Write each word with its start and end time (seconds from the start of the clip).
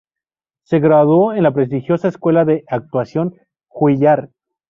Se 0.63 0.79
graduó 0.79 1.31
en 1.33 1.43
la 1.43 1.53
prestigiosa 1.53 2.07
escuela 2.07 2.43
de 2.43 2.63
actuación 2.67 3.35
Juilliard. 3.67 4.29